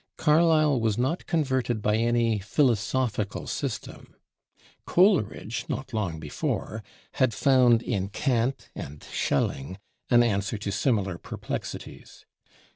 [0.17, 4.15] Carlyle was not converted by any philosophical system.
[4.87, 6.81] Coleridge, not long before,
[7.21, 9.77] had found in Kant and Schelling
[10.09, 12.25] an answer to similar perplexities.